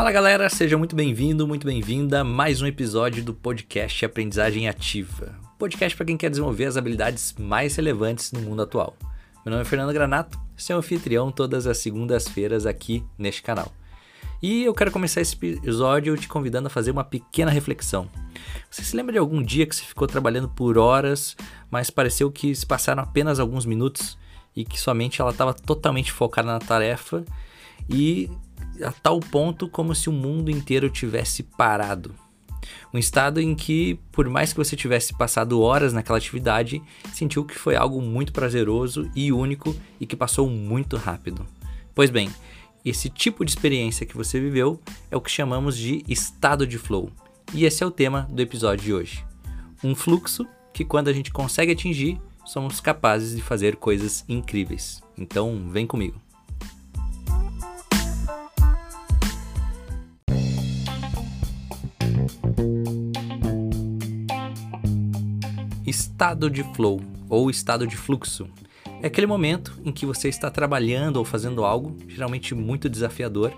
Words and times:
Fala 0.00 0.12
galera, 0.12 0.48
seja 0.48 0.78
muito 0.78 0.96
bem-vindo, 0.96 1.46
muito 1.46 1.66
bem-vinda 1.66 2.22
a 2.22 2.24
mais 2.24 2.62
um 2.62 2.66
episódio 2.66 3.22
do 3.22 3.34
podcast 3.34 4.02
Aprendizagem 4.02 4.66
Ativa. 4.66 5.38
Podcast 5.58 5.94
para 5.94 6.06
quem 6.06 6.16
quer 6.16 6.30
desenvolver 6.30 6.64
as 6.64 6.78
habilidades 6.78 7.34
mais 7.38 7.76
relevantes 7.76 8.32
no 8.32 8.40
mundo 8.40 8.62
atual. 8.62 8.96
Meu 9.44 9.50
nome 9.50 9.60
é 9.60 9.64
Fernando 9.66 9.92
Granato, 9.92 10.40
sou 10.56 10.76
anfitrião 10.76 11.30
todas 11.30 11.66
as 11.66 11.76
segundas-feiras 11.76 12.64
aqui 12.64 13.04
neste 13.18 13.42
canal. 13.42 13.70
E 14.42 14.64
eu 14.64 14.72
quero 14.72 14.90
começar 14.90 15.20
esse 15.20 15.34
episódio 15.34 16.16
te 16.16 16.26
convidando 16.26 16.68
a 16.68 16.70
fazer 16.70 16.90
uma 16.90 17.04
pequena 17.04 17.50
reflexão. 17.50 18.08
Você 18.70 18.82
se 18.82 18.96
lembra 18.96 19.12
de 19.12 19.18
algum 19.18 19.42
dia 19.42 19.66
que 19.66 19.76
você 19.76 19.84
ficou 19.84 20.08
trabalhando 20.08 20.48
por 20.48 20.78
horas, 20.78 21.36
mas 21.70 21.90
pareceu 21.90 22.32
que 22.32 22.54
se 22.54 22.64
passaram 22.64 23.02
apenas 23.02 23.38
alguns 23.38 23.66
minutos 23.66 24.16
e 24.56 24.64
que 24.64 24.80
sua 24.80 24.94
mente 24.94 25.20
ela 25.20 25.30
estava 25.30 25.52
totalmente 25.52 26.10
focada 26.10 26.48
na 26.50 26.58
tarefa 26.58 27.22
e 27.86 28.30
a 28.82 28.92
tal 28.92 29.20
ponto 29.20 29.68
como 29.68 29.94
se 29.94 30.08
o 30.08 30.12
mundo 30.12 30.50
inteiro 30.50 30.88
tivesse 30.88 31.42
parado? 31.42 32.14
Um 32.92 32.98
estado 32.98 33.40
em 33.40 33.54
que, 33.54 33.98
por 34.12 34.28
mais 34.28 34.52
que 34.52 34.58
você 34.58 34.76
tivesse 34.76 35.16
passado 35.16 35.60
horas 35.60 35.92
naquela 35.92 36.18
atividade, 36.18 36.82
sentiu 37.12 37.44
que 37.44 37.54
foi 37.54 37.76
algo 37.76 38.00
muito 38.02 38.32
prazeroso 38.32 39.10
e 39.14 39.32
único 39.32 39.74
e 40.00 40.06
que 40.06 40.16
passou 40.16 40.48
muito 40.48 40.96
rápido. 40.96 41.46
Pois 41.94 42.10
bem, 42.10 42.30
esse 42.84 43.08
tipo 43.08 43.44
de 43.44 43.50
experiência 43.50 44.06
que 44.06 44.16
você 44.16 44.40
viveu 44.40 44.80
é 45.10 45.16
o 45.16 45.20
que 45.20 45.30
chamamos 45.30 45.76
de 45.76 46.02
estado 46.08 46.66
de 46.66 46.78
flow. 46.78 47.10
E 47.52 47.64
esse 47.64 47.82
é 47.82 47.86
o 47.86 47.90
tema 47.90 48.28
do 48.30 48.40
episódio 48.40 48.84
de 48.84 48.92
hoje. 48.92 49.24
Um 49.82 49.94
fluxo 49.94 50.46
que, 50.72 50.84
quando 50.84 51.08
a 51.08 51.12
gente 51.12 51.32
consegue 51.32 51.72
atingir, 51.72 52.20
somos 52.44 52.80
capazes 52.80 53.34
de 53.34 53.42
fazer 53.42 53.76
coisas 53.76 54.24
incríveis. 54.28 55.02
Então, 55.16 55.68
vem 55.70 55.86
comigo. 55.86 56.20
Estado 65.86 66.50
de 66.50 66.62
flow 66.74 67.00
ou 67.28 67.48
estado 67.48 67.86
de 67.86 67.96
fluxo 67.96 68.48
é 69.02 69.06
aquele 69.06 69.26
momento 69.26 69.80
em 69.82 69.90
que 69.90 70.04
você 70.04 70.28
está 70.28 70.50
trabalhando 70.50 71.16
ou 71.16 71.24
fazendo 71.24 71.64
algo, 71.64 71.96
geralmente 72.06 72.54
muito 72.54 72.88
desafiador, 72.88 73.52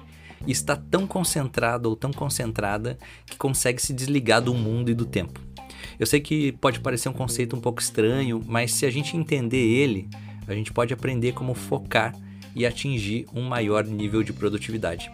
e 0.47 0.53
está 0.53 0.77
tão 0.77 1.05
concentrado 1.07 1.89
ou 1.89 1.97
tão 1.97 2.13
concentrada 2.13 2.97
que 3.27 3.37
consegue 3.37 3.83
se 3.83 3.93
desligar 3.93 4.41
do 4.41 4.55
mundo 4.55 4.91
e 4.91 4.95
do 4.95 5.05
tempo. 5.05 5.41
Eu 5.99 6.07
sei 6.07 6.21
que 6.21 6.53
pode 6.53 6.81
parecer 6.81 7.09
um 7.09 7.13
conceito 7.13 7.57
um 7.57 7.61
pouco 7.61 7.83
estranho, 7.83 8.41
mas 8.47 8.73
se 8.73 8.87
a 8.87 8.91
gente 8.91 9.17
entender 9.17 9.65
ele, 9.65 10.09
a 10.47 10.55
gente 10.55 10.73
pode 10.73 10.95
aprender 10.95 11.33
como 11.33 11.55
focar 11.55 12.15
e 12.55 12.65
atingir 12.65 13.27
um 13.35 13.43
maior 13.43 13.85
nível 13.85 14.23
de 14.23 14.33
produtividade. 14.33 15.11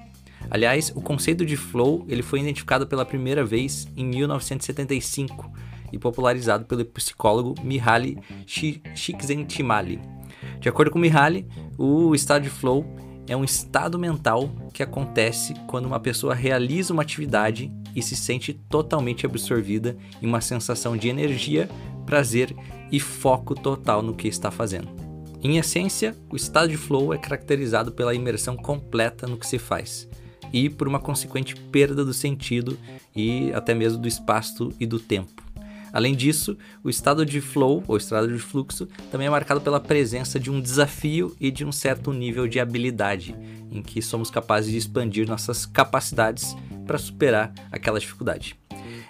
Aliás, 0.51 0.93
o 0.95 1.01
conceito 1.01 1.45
de 1.45 1.57
flow 1.57 2.05
ele 2.07 2.23
foi 2.23 2.41
identificado 2.41 2.87
pela 2.87 3.05
primeira 3.05 3.45
vez 3.45 3.89
em 3.97 4.05
1975 4.05 5.51
e 5.93 5.99
popularizado 5.99 6.65
pelo 6.65 6.85
psicólogo 6.85 7.55
Mihaly 7.63 8.19
Csikszentmihalyi. 8.47 10.01
De 10.61 10.69
acordo 10.69 10.91
com 10.91 10.99
Mihaly, 10.99 11.47
o 11.77 12.15
estado 12.15 12.43
de 12.43 12.51
flow 12.51 12.85
é 13.29 13.37
um 13.37 13.45
estado 13.45 13.99
mental 13.99 14.51
que 14.73 14.83
acontece 14.83 15.55
quando 15.67 15.87
uma 15.87 16.01
pessoa 16.01 16.35
realiza 16.35 16.93
uma 16.93 17.03
atividade 17.03 17.71
e 17.95 18.03
se 18.03 18.17
sente 18.17 18.55
totalmente 18.55 19.27
absorvida 19.27 19.97
em 20.23 20.27
uma 20.27 20.41
sensação 20.41 20.97
de 20.97 21.09
energia, 21.09 21.69
prazer 22.07 22.55
e 22.91 22.99
foco 22.99 23.55
total 23.55 24.03
no 24.03 24.15
que 24.15 24.29
está 24.29 24.51
fazendo. 24.51 24.89
Em 25.43 25.59
essência, 25.59 26.17
o 26.31 26.37
estado 26.37 26.69
de 26.69 26.77
flow 26.77 27.13
é 27.15 27.19
caracterizado 27.19 27.93
pela 27.93 28.15
imersão 28.15 28.57
completa 28.57 29.27
no 29.27 29.37
que 29.37 29.47
se 29.47 29.59
faz 29.59 30.09
e 30.53 30.69
por 30.69 30.89
uma 30.89 30.99
consequente 30.99 31.55
perda 31.55 32.05
do 32.05 32.15
sentido 32.15 32.79
e 33.15 33.53
até 33.53 33.75
mesmo 33.75 34.01
do 34.01 34.09
espaço 34.09 34.73
e 34.81 34.87
do 34.87 34.99
tempo. 34.99 35.43
Além 35.93 36.15
disso, 36.15 36.57
o 36.83 36.91
estado 36.91 37.25
de 37.25 37.41
flow, 37.41 37.83
ou 37.87 37.97
estado 37.97 38.29
de 38.29 38.39
fluxo, 38.39 38.87
também 39.11 39.27
é 39.27 39.31
marcado 39.31 39.61
pela 39.61 39.81
presença 39.81 40.39
de 40.39 40.51
um 40.51 40.61
desafio 40.61 41.35
e 41.41 41.51
de 41.51 41.65
um 41.65 41.73
certo 41.73 42.13
nível 42.13 42.47
de 42.47 42.61
habilidade, 42.61 43.35
em 43.71 43.83
que 43.83 44.03
somos 44.03 44.31
capazes 44.31 44.71
de 44.71 44.79
expandir 44.79 45.27
nossas 45.27 45.67
capacidades 45.67 46.57
para 46.87 46.99
superar 46.99 47.53
aquela 47.71 48.01
dificuldade. 48.01 48.59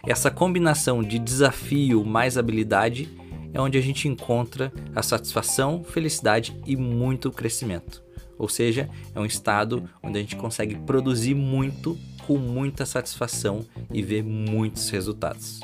Essa 0.07 0.31
combinação 0.31 1.03
de 1.03 1.19
desafio 1.19 2.05
mais 2.05 2.39
habilidade 2.39 3.09
é 3.53 3.61
onde 3.61 3.79
a 3.79 3.81
gente 3.81 4.09
encontra 4.09 4.73
a 4.95 5.03
satisfação, 5.03 5.83
felicidade 5.83 6.59
e 6.67 6.77
muito 6.77 7.31
crescimento. 7.31 8.03
Ou 8.39 8.49
seja, 8.49 8.89
é 9.15 9.21
um 9.21 9.25
estado 9.25 9.89
onde 10.03 10.19
a 10.19 10.21
gente 10.21 10.37
consegue 10.37 10.77
produzir 10.77 11.35
muito 11.35 11.99
com 12.27 12.39
muita 12.39 12.87
satisfação 12.87 13.65
e 13.93 14.03
ver 14.03 14.23
muitos 14.23 14.91
resultados. 14.91 15.61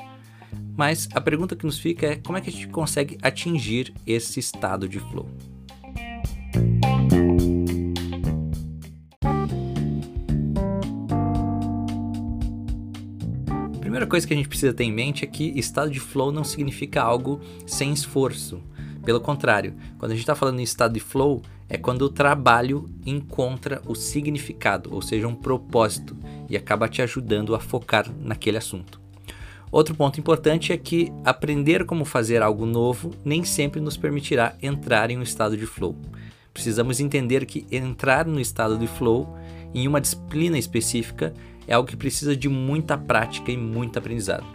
Mas 0.77 1.09
a 1.15 1.21
pergunta 1.21 1.55
que 1.55 1.65
nos 1.65 1.79
fica 1.79 2.07
é 2.07 2.17
como 2.17 2.37
é 2.37 2.41
que 2.41 2.51
a 2.51 2.53
gente 2.53 2.69
consegue 2.69 3.17
atingir 3.23 3.95
esse 4.07 4.41
estado 4.41 4.89
de 4.89 4.99
flow? 4.99 5.29
A 13.73 13.79
primeira 13.81 14.07
coisa 14.07 14.27
que 14.27 14.35
a 14.35 14.37
gente 14.37 14.49
precisa 14.49 14.73
ter 14.73 14.85
em 14.85 14.93
mente 14.93 15.25
é 15.25 15.29
que 15.29 15.53
estado 15.57 15.91
de 15.91 16.01
flow 16.01 16.33
não 16.33 16.43
significa 16.43 17.01
algo 17.01 17.41
sem 17.67 17.93
esforço. 17.93 18.61
Pelo 19.05 19.21
contrário, 19.21 19.75
quando 19.99 20.13
a 20.13 20.15
gente 20.15 20.23
está 20.23 20.35
falando 20.35 20.59
em 20.59 20.65
estado 20.65 20.95
de 20.95 21.01
flow, 21.01 21.43
é 21.69 21.77
quando 21.77 22.03
o 22.03 22.09
trabalho 22.09 22.91
encontra 23.05 23.83
o 23.87 23.95
significado, 23.95 24.93
ou 24.93 25.03
seja, 25.03 25.29
um 25.29 25.35
propósito, 25.35 26.17
e 26.49 26.57
acaba 26.57 26.89
te 26.89 27.03
ajudando 27.03 27.55
a 27.55 27.61
focar 27.61 28.11
naquele 28.19 28.57
assunto. 28.57 29.04
Outro 29.75 29.93
ponto 29.93 30.21
importante 30.21 30.73
é 30.73 30.77
que 30.77 31.13
aprender 31.25 31.85
como 31.85 32.05
fazer 32.05 32.41
algo 32.43 32.65
novo 32.65 33.11
nem 33.25 33.43
sempre 33.43 33.81
nos 33.81 33.97
permitirá 33.97 34.55
entrar 34.63 35.11
em 35.11 35.19
um 35.19 35.23
estado 35.23 35.57
de 35.57 35.67
flow. 35.67 35.97
Precisamos 36.53 37.01
entender 37.01 37.45
que 37.45 37.67
entrar 37.73 38.25
no 38.25 38.41
estado 38.41 38.79
de 38.79 38.87
flow 38.87 39.37
em 39.75 39.89
uma 39.89 40.01
disciplina 40.01 40.57
específica 40.57 41.35
é 41.67 41.75
algo 41.75 41.89
que 41.89 41.97
precisa 41.97 42.37
de 42.37 42.49
muita 42.49 42.97
prática 42.97 43.51
e 43.51 43.57
muito 43.57 43.99
aprendizado. 43.99 44.47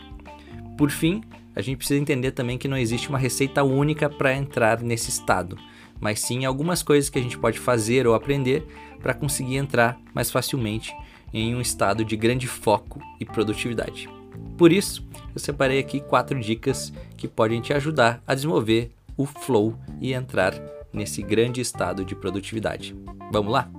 Por 0.78 0.90
fim, 0.90 1.22
a 1.54 1.62
gente 1.62 1.80
precisa 1.80 2.00
entender 2.00 2.32
também 2.32 2.58
que 2.58 2.70
não 2.70 2.78
existe 2.78 3.10
uma 3.10 3.20
receita 3.20 3.62
única 3.62 4.10
para 4.10 4.34
entrar 4.34 4.82
nesse 4.82 5.10
estado, 5.10 5.58
mas 6.00 6.22
sim 6.22 6.46
algumas 6.46 6.82
coisas 6.82 7.10
que 7.10 7.20
a 7.20 7.22
gente 7.22 7.38
pode 7.38 7.60
fazer 7.60 8.08
ou 8.08 8.14
aprender 8.14 8.66
para 9.02 9.14
conseguir 9.14 9.58
entrar 9.58 10.00
mais 10.14 10.32
facilmente 10.32 10.96
em 11.34 11.54
um 11.54 11.60
estado 11.60 12.06
de 12.06 12.16
grande 12.16 12.48
foco 12.48 13.02
e 13.20 13.26
produtividade. 13.26 14.19
Por 14.58 14.72
isso, 14.72 15.08
eu 15.34 15.40
separei 15.40 15.80
aqui 15.80 16.00
quatro 16.00 16.40
dicas 16.40 16.92
que 17.16 17.28
podem 17.28 17.62
te 17.62 17.74
ajudar 17.74 18.22
a 18.28 18.36
desenvolver 18.36 18.92
o 19.16 19.26
flow 19.26 19.78
e 20.02 20.14
entrar 20.14 20.54
nesse 20.92 21.22
grande 21.22 21.62
estado 21.62 22.04
de 22.04 22.16
produtividade. 22.16 22.96
Vamos 23.32 23.52
lá? 23.52 23.70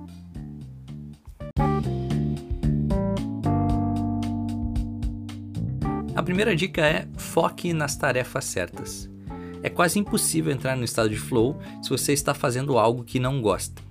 A 6.15 6.23
primeira 6.23 6.55
dica 6.55 6.81
é 6.85 7.07
foque 7.17 7.73
nas 7.73 7.95
tarefas 7.95 8.45
certas. 8.45 9.09
É 9.63 9.69
quase 9.69 9.97
impossível 9.97 10.51
entrar 10.51 10.75
no 10.75 10.83
estado 10.83 11.09
de 11.09 11.17
flow 11.17 11.57
se 11.81 11.89
você 11.89 12.13
está 12.13 12.33
fazendo 12.33 12.77
algo 12.77 13.03
que 13.03 13.19
não 13.19 13.41
gosta. 13.41 13.81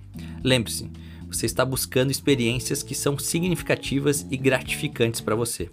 Lembre-se, 0.43 0.89
você 1.27 1.45
está 1.45 1.63
buscando 1.65 2.11
experiências 2.11 2.83
que 2.83 2.93
são 2.93 3.17
significativas 3.17 4.25
e 4.29 4.37
gratificantes 4.37 5.21
para 5.21 5.35
você. 5.35 5.69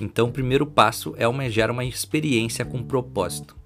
Então, 0.00 0.28
o 0.28 0.32
primeiro 0.32 0.66
passo 0.66 1.14
é 1.16 1.24
almejar 1.24 1.70
uma 1.70 1.84
experiência 1.84 2.64
com 2.64 2.82
propósito. 2.82 3.56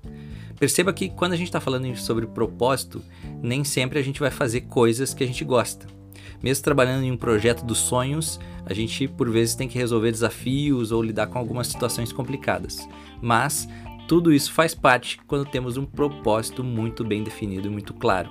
Perceba 0.59 0.93
que 0.93 1.09
quando 1.09 1.33
a 1.33 1.37
gente 1.37 1.47
está 1.49 1.61
falando 1.61 1.95
sobre 1.97 2.27
propósito, 2.27 3.03
nem 3.41 3.63
sempre 3.63 3.99
a 3.99 4.03
gente 4.03 4.21
vai 4.21 4.31
fazer 4.31 4.63
coisas 4.63 5.15
que 5.15 5.23
a 5.23 5.27
gente 5.27 5.45
gosta. 5.45 5.87
Mesmo 6.43 6.65
trabalhando 6.65 7.05
em 7.05 7.13
um 7.13 7.17
projeto 7.17 7.65
dos 7.65 7.79
sonhos, 7.79 8.39
a 8.67 8.75
gente 8.75 9.09
por 9.09 9.31
vezes 9.31 9.55
tem 9.55 9.69
que 9.69 9.79
resolver 9.79 10.11
desafios 10.11 10.93
ou 10.93 11.03
lidar 11.03 11.29
com 11.29 11.39
algumas 11.39 11.69
situações 11.69 12.13
complicadas. 12.13 12.89
Mas 13.23 13.69
tudo 14.09 14.33
isso 14.33 14.53
faz 14.53 14.75
parte 14.75 15.21
quando 15.27 15.49
temos 15.49 15.77
um 15.77 15.85
propósito 15.85 16.65
muito 16.65 17.05
bem 17.05 17.23
definido 17.23 17.69
e 17.69 17.71
muito 17.71 17.95
claro. 17.95 18.31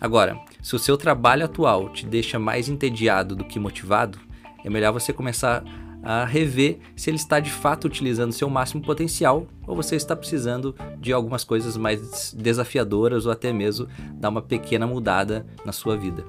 Agora, 0.00 0.40
se 0.60 0.74
o 0.74 0.78
seu 0.78 0.96
trabalho 0.96 1.44
atual 1.44 1.90
te 1.90 2.06
deixa 2.06 2.38
mais 2.38 2.68
entediado 2.68 3.36
do 3.36 3.44
que 3.44 3.58
motivado, 3.58 4.18
é 4.64 4.70
melhor 4.70 4.92
você 4.92 5.12
começar 5.12 5.64
a 6.02 6.24
rever 6.24 6.78
se 6.96 7.10
ele 7.10 7.16
está 7.16 7.38
de 7.38 7.50
fato 7.50 7.86
utilizando 7.86 8.32
seu 8.32 8.50
máximo 8.50 8.82
potencial 8.82 9.46
ou 9.66 9.76
você 9.76 9.96
está 9.96 10.16
precisando 10.16 10.74
de 10.98 11.12
algumas 11.12 11.44
coisas 11.44 11.76
mais 11.76 12.34
desafiadoras 12.34 13.26
ou 13.26 13.32
até 13.32 13.52
mesmo 13.52 13.86
dar 14.14 14.30
uma 14.30 14.42
pequena 14.42 14.86
mudada 14.86 15.46
na 15.64 15.72
sua 15.72 15.96
vida. 15.96 16.24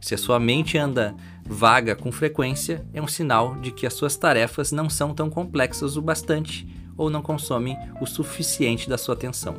Se 0.00 0.14
a 0.14 0.18
sua 0.18 0.38
mente 0.38 0.76
anda 0.76 1.14
vaga 1.46 1.96
com 1.96 2.12
frequência, 2.12 2.86
é 2.92 3.00
um 3.00 3.08
sinal 3.08 3.56
de 3.56 3.70
que 3.70 3.86
as 3.86 3.94
suas 3.94 4.16
tarefas 4.16 4.70
não 4.70 4.90
são 4.90 5.14
tão 5.14 5.30
complexas 5.30 5.96
o 5.96 6.02
bastante 6.02 6.68
ou 6.94 7.08
não 7.08 7.22
consomem 7.22 7.76
o 8.00 8.06
suficiente 8.06 8.88
da 8.88 8.98
sua 8.98 9.14
atenção. 9.14 9.54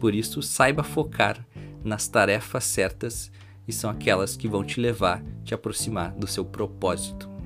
Por 0.00 0.14
isso, 0.14 0.42
saiba 0.42 0.82
focar 0.82 1.46
nas 1.84 2.08
tarefas 2.08 2.64
certas 2.64 3.30
e 3.68 3.72
são 3.72 3.88
aquelas 3.88 4.36
que 4.36 4.48
vão 4.48 4.64
te 4.64 4.80
levar, 4.80 5.22
te 5.44 5.54
aproximar 5.54 6.10
do 6.12 6.26
seu 6.26 6.44
propósito. 6.44 7.37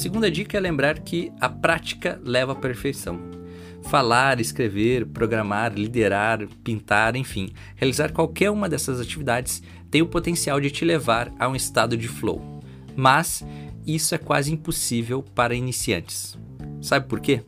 Segunda 0.00 0.30
dica 0.30 0.56
é 0.56 0.60
lembrar 0.60 1.00
que 1.00 1.30
a 1.38 1.46
prática 1.46 2.18
leva 2.24 2.52
à 2.52 2.54
perfeição. 2.54 3.20
Falar, 3.82 4.40
escrever, 4.40 5.04
programar, 5.04 5.74
liderar, 5.74 6.46
pintar, 6.64 7.16
enfim, 7.16 7.50
realizar 7.76 8.10
qualquer 8.10 8.50
uma 8.50 8.66
dessas 8.66 8.98
atividades 8.98 9.62
tem 9.90 10.00
o 10.00 10.06
potencial 10.06 10.58
de 10.58 10.70
te 10.70 10.86
levar 10.86 11.30
a 11.38 11.46
um 11.46 11.54
estado 11.54 11.98
de 11.98 12.08
flow. 12.08 12.62
Mas 12.96 13.44
isso 13.86 14.14
é 14.14 14.18
quase 14.18 14.50
impossível 14.50 15.22
para 15.34 15.54
iniciantes. 15.54 16.38
Sabe 16.80 17.06
por 17.06 17.20
quê? 17.20 17.42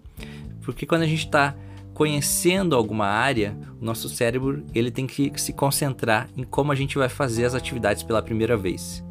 Porque 0.60 0.84
quando 0.84 1.02
a 1.02 1.06
gente 1.06 1.24
está 1.24 1.56
conhecendo 1.94 2.76
alguma 2.76 3.06
área, 3.06 3.56
o 3.80 3.84
nosso 3.84 4.10
cérebro 4.10 4.62
ele 4.74 4.90
tem 4.90 5.06
que 5.06 5.32
se 5.40 5.54
concentrar 5.54 6.28
em 6.36 6.44
como 6.44 6.70
a 6.70 6.74
gente 6.74 6.98
vai 6.98 7.08
fazer 7.08 7.46
as 7.46 7.54
atividades 7.54 8.02
pela 8.02 8.22
primeira 8.22 8.58
vez. 8.58 9.02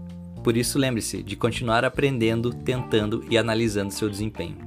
Por 0.44 0.58
isso, 0.58 0.80
lembre-se 0.80 1.22
de 1.22 1.36
continuar 1.36 1.86
aprendendo, 1.86 2.52
tentando 2.52 3.24
e 3.30 3.38
analisando 3.38 3.94
seu 3.94 4.10
desempenho. 4.10 4.58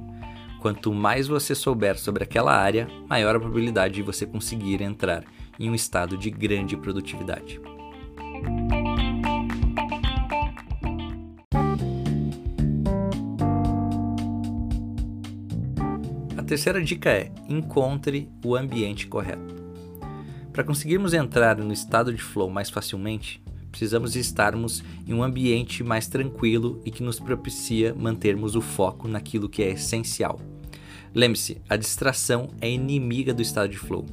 Quanto 0.61 0.93
mais 0.93 1.27
você 1.27 1.53
souber 1.53 1.99
sobre 1.99 2.23
aquela 2.23 2.55
área, 2.55 2.87
maior 3.07 3.35
a 3.35 3.39
probabilidade 3.39 3.95
de 3.95 4.01
você 4.01 4.25
conseguir 4.25 4.81
entrar 4.81 5.23
em 5.59 5.69
um 5.69 5.75
estado 5.75 6.17
de 6.17 6.31
grande 6.31 6.75
produtividade. 6.77 7.59
A 16.37 16.43
terceira 16.43 16.81
dica 16.81 17.09
é: 17.11 17.31
encontre 17.49 18.29
o 18.43 18.55
ambiente 18.55 19.07
correto. 19.07 19.55
Para 20.53 20.63
conseguirmos 20.63 21.13
entrar 21.13 21.57
no 21.57 21.73
estado 21.73 22.13
de 22.13 22.21
flow 22.21 22.49
mais 22.49 22.69
facilmente, 22.69 23.43
precisamos 23.75 24.15
estarmos 24.15 24.81
em 25.05 25.13
um 25.13 25.21
ambiente 25.21 25.83
mais 25.83 26.07
tranquilo 26.07 26.81
e 26.85 26.89
que 26.89 27.03
nos 27.03 27.19
propicia 27.19 27.93
mantermos 27.93 28.55
o 28.55 28.61
foco 28.61 29.05
naquilo 29.05 29.49
que 29.49 29.61
é 29.61 29.71
essencial. 29.71 30.39
Lembre-se, 31.13 31.57
a 31.67 31.75
distração 31.75 32.47
é 32.61 32.71
inimiga 32.71 33.33
do 33.33 33.41
estado 33.41 33.67
de 33.67 33.77
flow. 33.77 34.05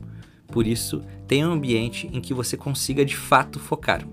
Por 0.48 0.66
isso, 0.66 1.00
tenha 1.28 1.48
um 1.48 1.52
ambiente 1.52 2.10
em 2.12 2.20
que 2.20 2.34
você 2.34 2.56
consiga 2.56 3.04
de 3.04 3.16
fato 3.16 3.60
focar. 3.60 4.04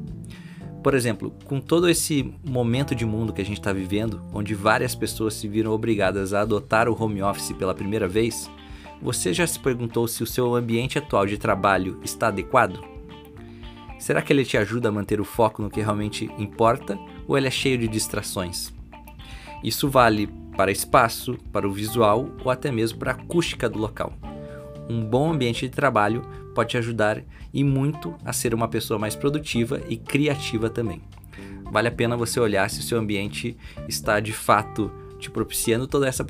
Por 0.84 0.94
exemplo, 0.94 1.34
com 1.46 1.60
todo 1.60 1.90
esse 1.90 2.31
momento 2.48 2.94
de 2.94 3.04
mundo 3.04 3.34
que 3.34 3.42
a 3.42 3.45
gente 3.45 3.60
está 3.60 3.74
vivendo, 3.74 4.22
onde 4.31 4.54
várias 4.54 4.94
pessoas 4.94 5.34
se 5.34 5.48
viram 5.48 5.72
obrigadas 5.72 6.31
a 6.31 6.42
adotar 6.42 6.88
o 6.88 7.04
home 7.04 7.24
office 7.24 7.54
pela 7.54 7.74
primeira 7.74 8.07
vez, 8.07 8.50
você 9.02 9.34
já 9.34 9.48
se 9.48 9.60
perguntou 9.60 10.07
se 10.07 10.22
o 10.22 10.28
seu 10.28 10.54
ambiente 10.54 11.00
atual 11.00 11.25
de 11.25 11.40
trabalho 11.40 12.00
está 12.04 12.28
adequado? 12.28 12.99
Será 14.00 14.22
que 14.22 14.31
ele 14.31 14.46
te 14.46 14.57
ajuda 14.57 14.88
a 14.88 14.92
manter 14.92 15.19
o 15.19 15.25
foco 15.25 15.62
no 15.62 15.69
que 15.69 15.81
realmente 15.81 16.31
importa 16.38 16.98
ou 17.28 17.38
ele 17.38 17.48
é 17.48 17.51
cheio 17.51 17.78
de 17.78 17.88
distrações? 17.88 18.74
Isso 19.62 19.90
vale 19.90 20.28
para 20.56 20.72
espaço, 20.72 21.38
para 21.51 21.68
o 21.68 21.72
visual 21.72 22.30
ou 22.44 22.50
até 22.50 22.72
mesmo 22.72 22.98
para 22.98 23.12
a 23.12 23.16
acústica 23.16 23.69
do 23.69 23.78
local. 23.78 24.13
Um 24.90 25.04
bom 25.04 25.31
ambiente 25.31 25.68
de 25.68 25.75
trabalho 25.75 26.22
pode 26.56 26.69
te 26.69 26.78
ajudar 26.78 27.22
e 27.54 27.63
muito 27.63 28.16
a 28.24 28.31
ser 28.31 28.54
uma 28.54 28.69
pessoa 28.69 28.98
mais 28.98 29.16
produtiva 29.16 29.81
e 29.90 29.98
criativa 29.98 30.69
também. 30.69 31.02
Vale 31.69 31.90
a 31.90 31.92
pena 31.92 32.18
você 32.18 32.40
olhar 32.40 32.69
se 32.69 32.80
o 32.80 32.84
seu 32.84 32.98
ambiente 32.98 33.56
está 33.88 34.19
de 34.19 34.31
fato 34.34 34.92
te 35.19 35.30
propiciando 35.30 35.86
toda 35.86 36.07
essa 36.07 36.25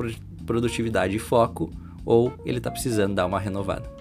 produtividade 0.45 1.15
e 1.15 1.19
foco 1.19 1.72
ou 2.04 2.33
ele 2.44 2.57
está 2.57 2.72
precisando 2.72 3.13
dar 3.13 3.27
uma 3.27 3.39
renovada. 3.39 3.99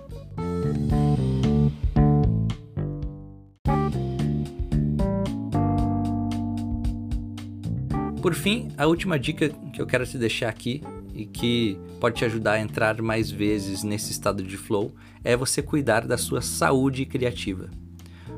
Por 8.29 8.35
fim, 8.35 8.69
a 8.77 8.87
última 8.87 9.19
dica 9.19 9.49
que 9.73 9.81
eu 9.81 9.87
quero 9.87 10.07
te 10.07 10.19
deixar 10.19 10.51
aqui 10.51 10.83
e 11.15 11.25
que 11.25 11.79
pode 11.99 12.17
te 12.17 12.27
ajudar 12.27 12.53
a 12.53 12.61
entrar 12.61 13.01
mais 13.01 13.31
vezes 13.31 13.83
nesse 13.83 14.13
estado 14.13 14.43
de 14.43 14.55
flow 14.59 14.93
é 15.25 15.35
você 15.35 15.63
cuidar 15.63 16.07
da 16.07 16.19
sua 16.19 16.43
saúde 16.43 17.07
criativa. 17.07 17.71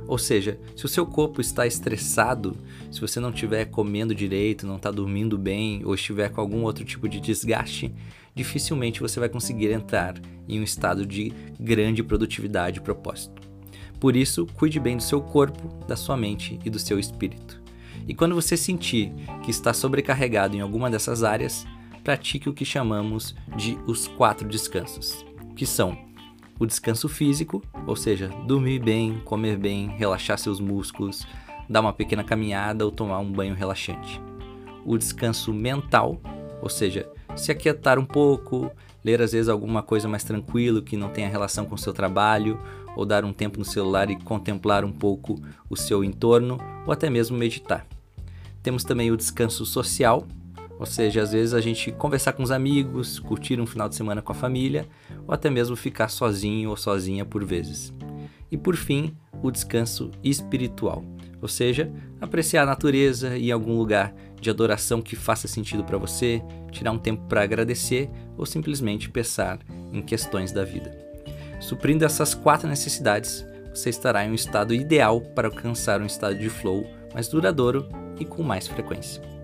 Ou 0.07 0.17
seja, 0.17 0.61
se 0.77 0.85
o 0.85 0.89
seu 0.89 1.05
corpo 1.05 1.41
está 1.41 1.67
estressado, 1.67 2.57
se 2.89 3.01
você 3.01 3.19
não 3.19 3.31
estiver 3.31 3.65
comendo 3.65 4.15
direito, 4.15 4.65
não 4.65 4.77
está 4.77 4.93
dormindo 4.93 5.37
bem 5.37 5.85
ou 5.85 5.93
estiver 5.93 6.29
com 6.29 6.41
algum 6.41 6.63
outro 6.63 6.85
tipo 6.85 7.09
de 7.09 7.19
desgaste, 7.19 7.93
dificilmente 8.33 9.01
você 9.01 9.19
vai 9.19 9.29
conseguir 9.29 9.73
entrar 9.73 10.15
em 10.49 10.61
um 10.61 10.63
estado 10.63 11.05
de 11.05 11.33
grande 11.59 12.01
produtividade 12.05 12.79
e 12.79 12.81
propósito. 12.81 13.43
Por 13.99 14.15
isso, 14.15 14.47
cuide 14.55 14.79
bem 14.79 14.97
do 14.97 15.03
seu 15.03 15.21
corpo, 15.21 15.85
da 15.85 15.97
sua 15.97 16.17
mente 16.17 16.61
e 16.65 16.71
do 16.71 16.79
seu 16.79 16.97
espírito. 16.97 17.60
E 18.07 18.15
quando 18.15 18.35
você 18.35 18.57
sentir 18.57 19.13
que 19.43 19.51
está 19.51 19.73
sobrecarregado 19.73 20.57
em 20.57 20.61
alguma 20.61 20.91
dessas 20.91 21.23
áreas, 21.23 21.67
pratique 22.03 22.49
o 22.49 22.55
que 22.55 22.65
chamamos 22.65 23.35
de 23.57 23.79
os 23.87 24.09
quatro 24.09 24.49
descansos, 24.49 25.25
que 25.55 25.67
são 25.67 25.97
o 26.59 26.67
descanso 26.67 27.09
físico, 27.09 27.63
ou 27.87 27.97
seja, 27.97 28.29
dormir 28.47 28.81
bem, 28.81 29.21
comer 29.25 29.57
bem, 29.57 29.89
relaxar 29.97 30.39
seus 30.39 30.61
músculos, 30.61 31.27
dar 31.69 31.81
uma 31.81 31.93
pequena 31.93 32.23
caminhada 32.23 32.85
ou 32.85 32.91
tomar 32.91 33.19
um 33.19 33.33
banho 33.33 33.55
relaxante. 33.55 34.21
O 34.85 34.99
descanso 34.99 35.55
mental, 35.55 36.21
ou 36.61 36.69
seja, 36.69 37.09
se 37.35 37.51
aquietar 37.51 37.99
um 37.99 38.05
pouco, 38.05 38.71
ler 39.05 39.23
às 39.23 39.33
vezes 39.33 39.49
alguma 39.49 39.83
coisa 39.83 40.09
mais 40.09 40.25
tranquilo 40.25 40.83
que 40.83 40.97
não 40.97 41.09
tenha 41.09 41.29
relação 41.29 41.65
com 41.65 41.75
o 41.75 41.79
seu 41.79 41.93
trabalho, 41.93 42.61
ou 42.97 43.05
dar 43.05 43.25
um 43.25 43.33
tempo 43.33 43.59
no 43.59 43.65
celular 43.65 44.11
e 44.11 44.17
contemplar 44.17 44.85
um 44.85 44.93
pouco 44.93 45.41
o 45.69 45.77
seu 45.77 46.03
entorno, 46.05 46.59
ou 46.87 46.93
até 46.93 47.09
mesmo 47.09 47.37
meditar. 47.37 47.87
Temos 48.63 48.85
também 48.85 49.11
o 49.11 49.17
descanso 49.17 49.65
social, 49.65 50.27
ou 50.79 50.87
seja, 50.87 51.23
às 51.23 51.33
vezes 51.33 51.55
a 51.55 51.61
gente 51.61 51.93
conversar 51.93 52.33
com 52.33 52.43
os 52.43 52.51
amigos, 52.51 53.19
curtir 53.19 53.61
um 53.61 53.67
final 53.67 53.89
de 53.89 53.95
semana 53.95 54.23
com 54.23 54.33
a 54.33 54.35
família, 54.35 54.89
ou 55.27 55.35
até 55.35 55.51
mesmo 55.51 55.77
ficar 55.77 56.09
sozinho 56.09 56.71
ou 56.71 56.77
sozinha 56.77 57.25
por 57.25 57.45
vezes. 57.45 57.93
E 58.51 58.57
por 58.57 58.77
fim, 58.77 59.15
o 59.43 59.51
descanso 59.51 60.11
espiritual, 60.23 61.05
ou 61.41 61.49
seja, 61.49 61.91
apreciar 62.21 62.63
a 62.63 62.67
natureza 62.67 63.37
e 63.37 63.53
algum 63.53 63.77
lugar 63.77 64.15
de 64.41 64.51
adoração 64.51 65.01
que 65.01 65.17
faça 65.17 65.47
sentido 65.47 65.85
para 65.85 65.99
você, 65.99 66.43
tirar 66.71 66.93
um 66.93 66.99
tempo 66.99 67.23
para 67.29 67.43
agradecer 67.43 68.11
ou 68.37 68.47
simplesmente 68.47 69.11
pensar 69.11 69.59
em 69.93 70.03
questões 70.03 70.53
da 70.53 70.65
vida. 70.65 70.97
Suprindo 71.61 72.05
essas 72.05 72.35
quatro 72.35 72.69
necessidades, 72.69 73.45
você 73.75 73.91
estará 73.91 74.25
em 74.25 74.31
um 74.31 74.35
estado 74.35 74.75
ideal 74.75 75.21
para 75.21 75.49
alcançar 75.49 76.01
um 76.01 76.07
estado 76.07 76.39
de 76.39 76.49
flow 76.49 76.87
mais 77.13 77.29
duradouro 77.29 77.89
e 78.19 78.25
com 78.25 78.43
mais 78.43 78.67
frequência. 78.67 79.40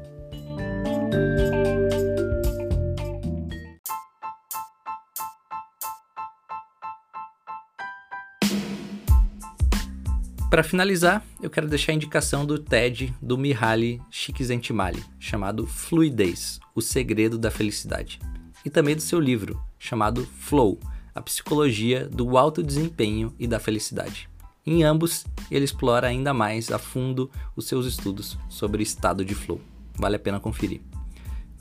Para 10.56 10.64
finalizar, 10.64 11.22
eu 11.42 11.50
quero 11.50 11.68
deixar 11.68 11.92
a 11.92 11.94
indicação 11.94 12.46
do 12.46 12.58
TED 12.58 13.14
do 13.20 13.36
Mihaly 13.36 14.00
Csikszentmihalyi, 14.10 15.04
chamado 15.20 15.66
Fluidez, 15.66 16.58
o 16.74 16.80
segredo 16.80 17.36
da 17.36 17.50
felicidade, 17.50 18.18
e 18.64 18.70
também 18.70 18.96
do 18.96 19.02
seu 19.02 19.20
livro, 19.20 19.60
chamado 19.78 20.26
Flow, 20.38 20.80
a 21.14 21.20
psicologia 21.20 22.08
do 22.08 22.38
alto 22.38 22.62
desempenho 22.62 23.34
e 23.38 23.46
da 23.46 23.60
felicidade. 23.60 24.30
Em 24.64 24.82
ambos, 24.82 25.26
ele 25.50 25.66
explora 25.66 26.06
ainda 26.06 26.32
mais 26.32 26.72
a 26.72 26.78
fundo 26.78 27.30
os 27.54 27.66
seus 27.66 27.84
estudos 27.84 28.38
sobre 28.48 28.82
estado 28.82 29.26
de 29.26 29.34
flow. 29.34 29.60
Vale 29.94 30.16
a 30.16 30.18
pena 30.18 30.40
conferir. 30.40 30.80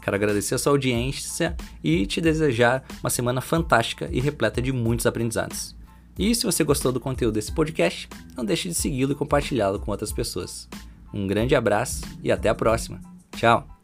Quero 0.02 0.16
agradecer 0.16 0.56
a 0.56 0.58
sua 0.58 0.72
audiência 0.72 1.54
e 1.84 2.06
te 2.06 2.22
desejar 2.22 2.86
uma 3.04 3.10
semana 3.10 3.42
fantástica 3.42 4.08
e 4.10 4.22
repleta 4.22 4.62
de 4.62 4.72
muitos 4.72 5.06
aprendizados. 5.06 5.75
E 6.18 6.34
se 6.34 6.46
você 6.46 6.64
gostou 6.64 6.92
do 6.92 7.00
conteúdo 7.00 7.34
desse 7.34 7.52
podcast, 7.52 8.08
não 8.36 8.46
deixe 8.46 8.70
de 8.70 8.76
segui-lo 8.76 9.12
e 9.12 9.16
compartilhá-lo 9.16 9.80
com 9.80 9.92
outras 9.92 10.12
pessoas. 10.12 10.68
Um 11.14 11.28
grande 11.28 11.56
abraço 11.56 12.02
e 12.24 12.32
até 12.32 12.50
a 12.50 12.56
próxima. 12.56 13.02
Tchau! 13.36 13.75